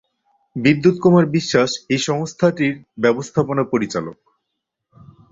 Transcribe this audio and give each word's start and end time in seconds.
বিদ্যুত 0.55 0.95
কুমার 0.99 1.25
বিশ্বাস 1.27 1.71
এই 1.89 2.01
সংস্থাটির 2.07 2.73
ব্যবস্থাপনা 2.99 3.63
পরিচালক। 3.63 4.17